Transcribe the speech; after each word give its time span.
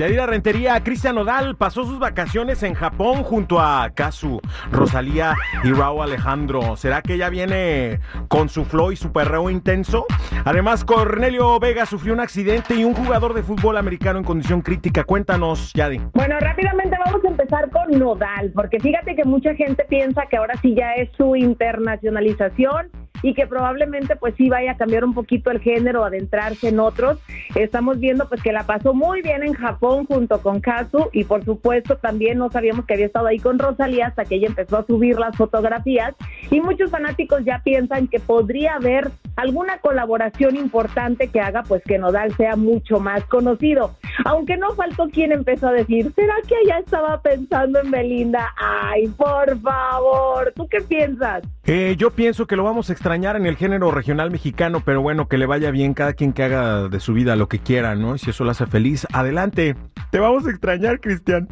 Yadira 0.00 0.24
Rentería, 0.24 0.82
Cristian 0.82 1.16
Nodal 1.16 1.56
pasó 1.56 1.84
sus 1.84 1.98
vacaciones 1.98 2.62
en 2.62 2.72
Japón 2.72 3.22
junto 3.22 3.60
a 3.60 3.90
Kazu, 3.94 4.40
Rosalía 4.72 5.34
y 5.62 5.72
Raúl 5.72 6.00
Alejandro. 6.00 6.74
¿Será 6.76 7.02
que 7.02 7.18
ya 7.18 7.28
viene 7.28 8.00
con 8.28 8.48
su 8.48 8.64
flow 8.64 8.92
y 8.92 8.96
su 8.96 9.12
perreo 9.12 9.50
intenso? 9.50 10.06
Además, 10.46 10.86
Cornelio 10.86 11.60
Vega 11.60 11.84
sufrió 11.84 12.14
un 12.14 12.20
accidente 12.20 12.76
y 12.76 12.84
un 12.84 12.94
jugador 12.94 13.34
de 13.34 13.42
fútbol 13.42 13.76
americano 13.76 14.18
en 14.20 14.24
condición 14.24 14.62
crítica. 14.62 15.04
Cuéntanos, 15.04 15.74
Yadi. 15.74 16.00
Bueno, 16.14 16.40
rápidamente 16.40 16.96
vamos 17.04 17.22
a 17.22 17.28
empezar 17.28 17.68
con 17.68 17.98
Nodal, 17.98 18.52
porque 18.54 18.80
fíjate 18.80 19.14
que 19.14 19.24
mucha 19.24 19.54
gente 19.54 19.84
piensa 19.86 20.22
que 20.30 20.38
ahora 20.38 20.54
sí 20.62 20.74
ya 20.74 20.94
es 20.94 21.10
su 21.18 21.36
internacionalización 21.36 22.90
y 23.22 23.34
que 23.34 23.46
probablemente 23.46 24.16
pues 24.16 24.34
sí 24.36 24.48
vaya 24.48 24.72
a 24.72 24.76
cambiar 24.76 25.04
un 25.04 25.14
poquito 25.14 25.50
el 25.50 25.60
género, 25.60 26.04
adentrarse 26.04 26.68
en 26.68 26.80
otros. 26.80 27.18
Estamos 27.54 27.98
viendo 28.00 28.28
pues 28.28 28.42
que 28.42 28.52
la 28.52 28.64
pasó 28.64 28.94
muy 28.94 29.22
bien 29.22 29.42
en 29.42 29.54
Japón 29.54 30.06
junto 30.06 30.40
con 30.42 30.60
Kazu 30.60 31.08
y 31.12 31.24
por 31.24 31.44
supuesto 31.44 31.96
también 31.96 32.38
no 32.38 32.50
sabíamos 32.50 32.86
que 32.86 32.94
había 32.94 33.06
estado 33.06 33.26
ahí 33.26 33.38
con 33.38 33.58
Rosalía 33.58 34.08
hasta 34.08 34.24
que 34.24 34.36
ella 34.36 34.48
empezó 34.48 34.78
a 34.78 34.86
subir 34.86 35.18
las 35.18 35.36
fotografías 35.36 36.14
y 36.50 36.60
muchos 36.60 36.90
fanáticos 36.90 37.44
ya 37.44 37.60
piensan 37.62 38.08
que 38.08 38.20
podría 38.20 38.74
haber 38.74 39.10
alguna 39.36 39.78
colaboración 39.78 40.56
importante 40.56 41.28
que 41.28 41.40
haga 41.40 41.62
pues 41.62 41.82
que 41.84 41.98
Nodal 41.98 42.34
sea 42.36 42.56
mucho 42.56 43.00
más 43.00 43.24
conocido. 43.24 43.96
Aunque 44.24 44.56
no 44.56 44.74
faltó 44.74 45.08
quien 45.08 45.32
empezó 45.32 45.68
a 45.68 45.72
decir, 45.72 46.12
¿será 46.14 46.34
que 46.46 46.54
ella 46.64 46.78
estaba 46.78 47.20
pensando 47.20 47.80
en 47.80 47.90
Belinda? 47.90 48.52
Ay, 48.56 49.08
por 49.08 49.58
favor, 49.60 50.52
¿tú 50.54 50.66
qué 50.68 50.80
piensas? 50.80 51.42
Eh, 51.64 51.94
yo 51.96 52.10
pienso 52.10 52.46
que 52.46 52.56
lo 52.56 52.64
vamos 52.64 52.90
a 52.90 52.92
extrañar 52.92 53.36
en 53.36 53.46
el 53.46 53.56
género 53.56 53.90
regional 53.90 54.30
mexicano, 54.30 54.82
pero 54.84 55.02
bueno, 55.02 55.28
que 55.28 55.38
le 55.38 55.46
vaya 55.46 55.70
bien 55.70 55.94
cada 55.94 56.14
quien 56.14 56.32
que 56.32 56.42
haga 56.42 56.88
de 56.88 57.00
su 57.00 57.12
vida 57.12 57.36
lo 57.36 57.48
que 57.48 57.58
quiera, 57.58 57.94
¿no? 57.94 58.14
Y 58.14 58.18
si 58.18 58.30
eso 58.30 58.44
lo 58.44 58.50
hace 58.50 58.66
feliz, 58.66 59.06
adelante. 59.12 59.76
Te 60.10 60.18
vamos 60.18 60.46
a 60.46 60.50
extrañar, 60.50 61.00
Cristian. 61.00 61.48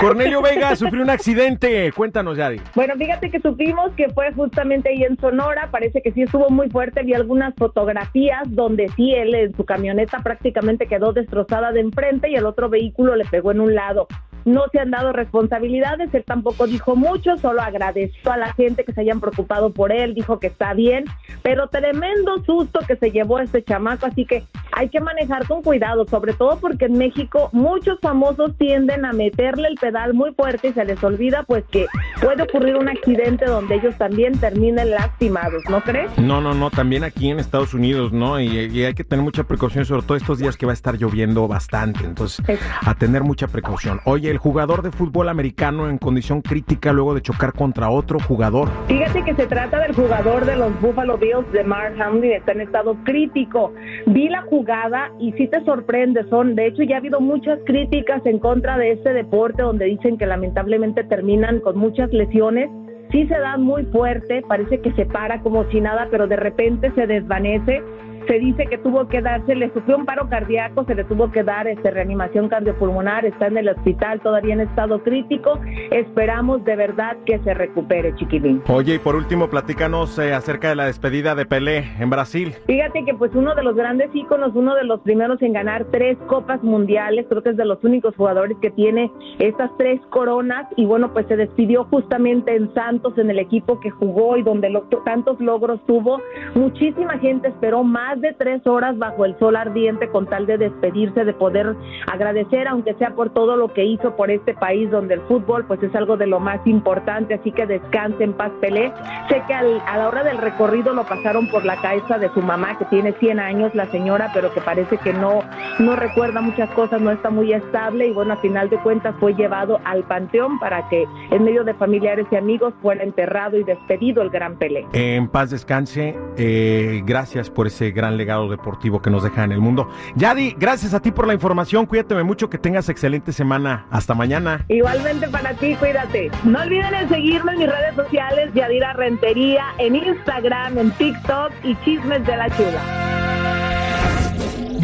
Cornelio 0.00 0.40
Vega 0.40 0.74
sufrió 0.76 1.02
un 1.02 1.10
accidente. 1.10 1.92
Cuéntanos, 1.92 2.36
Yadi. 2.36 2.60
Bueno, 2.74 2.94
fíjate 2.96 3.30
que 3.30 3.40
supimos 3.40 3.92
que 3.92 4.08
fue 4.08 4.32
justamente 4.32 4.88
ahí 4.88 5.04
en 5.04 5.18
Sonora. 5.18 5.68
Parece 5.70 6.00
que 6.00 6.10
sí 6.12 6.22
estuvo 6.22 6.48
muy 6.48 6.70
fuerte. 6.70 7.02
Vi 7.02 7.12
algunas 7.12 7.54
fotografías 7.54 8.44
donde 8.46 8.88
sí 8.96 9.14
él 9.14 9.34
en 9.34 9.54
su 9.54 9.64
camioneta 9.64 10.20
prácticamente 10.20 10.86
quedó 10.86 11.12
destrozada 11.12 11.72
de 11.72 11.80
enfrente 11.80 12.30
y 12.30 12.34
el 12.34 12.46
otro 12.46 12.70
vehículo 12.70 13.14
le 13.14 13.26
pegó 13.26 13.50
en 13.50 13.60
un 13.60 13.74
lado. 13.74 14.08
No 14.44 14.64
se 14.72 14.80
han 14.80 14.90
dado 14.90 15.12
responsabilidades, 15.12 16.12
él 16.14 16.24
tampoco 16.24 16.66
dijo 16.66 16.96
mucho, 16.96 17.36
solo 17.36 17.60
agradeció 17.60 18.32
a 18.32 18.38
la 18.38 18.52
gente 18.54 18.84
que 18.84 18.92
se 18.92 19.02
hayan 19.02 19.20
preocupado 19.20 19.70
por 19.72 19.92
él, 19.92 20.14
dijo 20.14 20.40
que 20.40 20.46
está 20.46 20.72
bien, 20.72 21.04
pero 21.42 21.68
tremendo 21.68 22.42
susto 22.44 22.80
que 22.86 22.96
se 22.96 23.10
llevó 23.10 23.38
este 23.38 23.62
chamaco, 23.62 24.06
así 24.06 24.24
que 24.24 24.44
hay 24.72 24.88
que 24.88 25.00
manejar 25.00 25.46
con 25.46 25.62
cuidado, 25.62 26.06
sobre 26.06 26.32
todo 26.32 26.58
porque 26.58 26.86
en 26.86 26.98
México 26.98 27.48
muchos 27.52 27.98
famosos 28.00 28.56
tienden 28.56 29.04
a 29.04 29.12
meterle 29.12 29.68
el 29.68 29.76
pedal 29.76 30.14
muy 30.14 30.32
fuerte 30.34 30.68
y 30.68 30.72
se 30.72 30.84
les 30.84 31.02
olvida 31.02 31.42
pues 31.44 31.64
que 31.70 31.86
puede 32.20 32.42
ocurrir 32.42 32.76
un 32.76 32.88
accidente 32.88 33.46
donde 33.46 33.76
ellos 33.76 33.96
también 33.96 34.38
terminen 34.38 34.90
lastimados, 34.90 35.62
¿no 35.68 35.80
crees? 35.82 36.10
No, 36.18 36.40
no, 36.40 36.54
no, 36.54 36.70
también 36.70 37.04
aquí 37.04 37.30
en 37.30 37.38
Estados 37.38 37.74
Unidos, 37.74 38.12
¿no? 38.12 38.40
Y, 38.40 38.46
y 38.46 38.84
hay 38.84 38.94
que 38.94 39.04
tener 39.04 39.24
mucha 39.24 39.44
precaución, 39.44 39.84
sobre 39.84 40.02
todo 40.02 40.16
estos 40.16 40.38
días 40.38 40.56
que 40.56 40.66
va 40.66 40.72
a 40.72 40.74
estar 40.74 40.96
lloviendo 40.96 41.48
bastante, 41.48 42.04
entonces 42.04 42.44
a 42.80 42.94
tener 42.94 43.22
mucha 43.22 43.48
precaución. 43.48 44.00
Oye, 44.04 44.30
el 44.30 44.38
jugador 44.38 44.82
de 44.82 44.90
fútbol 44.90 45.28
americano 45.28 45.88
en 45.88 45.98
condición 45.98 46.42
crítica 46.42 46.92
luego 46.92 47.14
de 47.14 47.22
chocar 47.22 47.52
contra 47.52 47.90
otro 47.90 48.18
jugador. 48.20 48.70
Que 49.12 49.34
se 49.34 49.46
trata 49.46 49.80
del 49.80 49.94
jugador 49.94 50.46
de 50.46 50.56
los 50.56 50.80
Buffalo 50.80 51.18
Bills 51.18 51.52
de 51.52 51.62
Mark 51.62 51.94
Hamlin, 52.00 52.32
está 52.32 52.52
en 52.52 52.62
estado 52.62 52.96
crítico. 53.04 53.72
Vi 54.06 54.28
la 54.28 54.42
jugada 54.42 55.10
y 55.18 55.32
sí 55.32 55.46
te 55.48 55.62
sorprende, 55.64 56.24
son, 56.30 56.54
de 56.54 56.68
hecho 56.68 56.84
ya 56.84 56.94
ha 56.94 56.98
habido 56.98 57.20
muchas 57.20 57.58
críticas 57.66 58.24
en 58.24 58.38
contra 58.38 58.78
de 58.78 58.92
este 58.92 59.12
deporte 59.12 59.62
donde 59.62 59.84
dicen 59.86 60.16
que 60.16 60.26
lamentablemente 60.26 61.04
terminan 61.04 61.60
con 61.60 61.76
muchas 61.76 62.10
lesiones. 62.12 62.70
Sí 63.10 63.26
se 63.26 63.38
da 63.38 63.58
muy 63.58 63.84
fuerte, 63.86 64.42
parece 64.48 64.80
que 64.80 64.92
se 64.92 65.04
para 65.04 65.42
como 65.42 65.68
si 65.70 65.80
nada, 65.80 66.08
pero 66.10 66.26
de 66.26 66.36
repente 66.36 66.90
se 66.94 67.06
desvanece 67.06 67.82
se 68.30 68.38
dice 68.38 68.66
que 68.66 68.78
tuvo 68.78 69.08
que 69.08 69.20
darse, 69.20 69.56
le 69.56 69.72
sufrió 69.72 69.96
un 69.96 70.06
paro 70.06 70.28
cardíaco, 70.28 70.84
se 70.84 70.94
le 70.94 71.02
tuvo 71.02 71.32
que 71.32 71.42
dar 71.42 71.66
este, 71.66 71.90
reanimación 71.90 72.48
cardiopulmonar, 72.48 73.26
está 73.26 73.48
en 73.48 73.56
el 73.56 73.68
hospital 73.68 74.20
todavía 74.20 74.54
en 74.54 74.60
estado 74.60 75.02
crítico. 75.02 75.58
Esperamos 75.90 76.64
de 76.64 76.76
verdad 76.76 77.16
que 77.26 77.40
se 77.40 77.54
recupere, 77.54 78.14
chiquilín. 78.14 78.62
Oye, 78.68 78.94
y 78.94 78.98
por 79.00 79.16
último, 79.16 79.50
platícanos 79.50 80.16
eh, 80.20 80.32
acerca 80.32 80.68
de 80.68 80.76
la 80.76 80.84
despedida 80.84 81.34
de 81.34 81.44
Pelé 81.44 81.84
en 81.98 82.08
Brasil. 82.08 82.54
Fíjate 82.68 83.04
que 83.04 83.14
pues 83.14 83.34
uno 83.34 83.56
de 83.56 83.64
los 83.64 83.74
grandes 83.74 84.10
íconos, 84.14 84.52
uno 84.54 84.76
de 84.76 84.84
los 84.84 85.00
primeros 85.00 85.42
en 85.42 85.52
ganar 85.52 85.86
tres 85.90 86.16
copas 86.28 86.62
mundiales, 86.62 87.26
creo 87.28 87.42
que 87.42 87.50
es 87.50 87.56
de 87.56 87.64
los 87.64 87.82
únicos 87.82 88.14
jugadores 88.14 88.56
que 88.62 88.70
tiene 88.70 89.10
estas 89.40 89.76
tres 89.76 90.00
coronas 90.10 90.68
y 90.76 90.86
bueno, 90.86 91.12
pues 91.12 91.26
se 91.26 91.34
despidió 91.34 91.82
justamente 91.86 92.54
en 92.54 92.72
Santos, 92.74 93.18
en 93.18 93.28
el 93.28 93.40
equipo 93.40 93.80
que 93.80 93.90
jugó 93.90 94.36
y 94.36 94.44
donde 94.44 94.70
lo, 94.70 94.82
tantos 95.04 95.40
logros 95.40 95.84
tuvo. 95.84 96.20
Muchísima 96.54 97.18
gente 97.18 97.48
esperó 97.48 97.82
más 97.82 98.19
de 98.20 98.32
tres 98.32 98.66
horas 98.66 98.96
bajo 98.98 99.24
el 99.24 99.38
sol 99.38 99.56
ardiente 99.56 100.08
con 100.08 100.26
tal 100.26 100.46
de 100.46 100.58
despedirse, 100.58 101.24
de 101.24 101.32
poder 101.32 101.74
agradecer, 102.06 102.68
aunque 102.68 102.94
sea 102.94 103.10
por 103.14 103.30
todo 103.30 103.56
lo 103.56 103.72
que 103.72 103.84
hizo 103.84 104.16
por 104.16 104.30
este 104.30 104.54
país 104.54 104.90
donde 104.90 105.14
el 105.14 105.20
fútbol 105.22 105.64
pues 105.66 105.82
es 105.82 105.94
algo 105.94 106.16
de 106.16 106.26
lo 106.26 106.40
más 106.40 106.64
importante, 106.66 107.34
así 107.34 107.52
que 107.52 107.66
descanse 107.66 108.24
en 108.24 108.32
paz 108.32 108.52
Pelé. 108.60 108.92
Sé 109.28 109.42
que 109.46 109.54
al, 109.54 109.80
a 109.86 109.98
la 109.98 110.08
hora 110.08 110.24
del 110.24 110.38
recorrido 110.38 110.92
lo 110.92 111.04
pasaron 111.04 111.48
por 111.50 111.64
la 111.64 111.76
cabeza 111.80 112.18
de 112.18 112.28
su 112.34 112.40
mamá, 112.40 112.78
que 112.78 112.84
tiene 112.86 113.12
100 113.12 113.40
años, 113.40 113.74
la 113.74 113.90
señora, 113.90 114.30
pero 114.34 114.52
que 114.52 114.60
parece 114.60 114.96
que 114.98 115.12
no, 115.12 115.40
no 115.78 115.96
recuerda 115.96 116.40
muchas 116.40 116.70
cosas, 116.70 117.00
no 117.00 117.10
está 117.10 117.30
muy 117.30 117.52
estable 117.52 118.06
y 118.06 118.12
bueno, 118.12 118.34
a 118.34 118.36
final 118.36 118.68
de 118.68 118.78
cuentas 118.78 119.14
fue 119.20 119.34
llevado 119.34 119.80
al 119.84 120.04
panteón 120.04 120.58
para 120.58 120.88
que 120.88 121.06
en 121.30 121.44
medio 121.44 121.64
de 121.64 121.74
familiares 121.74 122.26
y 122.30 122.36
amigos 122.36 122.74
fuera 122.82 123.02
enterrado 123.02 123.56
y 123.56 123.64
despedido 123.64 124.22
el 124.22 124.30
gran 124.30 124.56
Pelé. 124.56 124.86
En 124.92 125.28
paz 125.28 125.50
descanse, 125.50 126.16
eh, 126.36 127.02
gracias 127.04 127.50
por 127.50 127.66
ese 127.66 127.90
gran 127.90 127.99
legado 128.16 128.48
deportivo 128.48 129.02
que 129.02 129.10
nos 129.10 129.22
deja 129.22 129.44
en 129.44 129.52
el 129.52 129.60
mundo. 129.60 129.90
Yadi, 130.16 130.54
gracias 130.58 130.94
a 130.94 131.00
ti 131.00 131.10
por 131.10 131.26
la 131.26 131.34
información, 131.34 131.86
cuídate 131.86 132.14
mucho, 132.22 132.50
que 132.50 132.58
tengas 132.58 132.88
excelente 132.88 133.32
semana. 133.32 133.86
Hasta 133.90 134.14
mañana. 134.14 134.64
Igualmente 134.68 135.28
para 135.28 135.54
ti, 135.54 135.74
cuídate. 135.76 136.30
No 136.44 136.60
olviden 136.60 136.94
en 136.94 137.08
seguirme 137.08 137.52
en 137.52 137.58
mis 137.58 137.68
redes 137.68 137.94
sociales, 137.94 138.50
Yadira 138.54 138.92
Rentería, 138.92 139.64
en 139.78 139.96
Instagram, 139.96 140.78
en 140.78 140.90
TikTok 140.92 141.52
y 141.62 141.76
Chismes 141.84 142.24
de 142.26 142.36
la 142.36 142.48
Chula. 142.50 142.80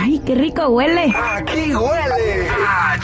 ¡Ay, 0.00 0.20
qué 0.24 0.34
rico 0.34 0.68
huele! 0.68 1.12
Aquí 1.34 1.74
huele 1.74 2.48
a 2.66 2.98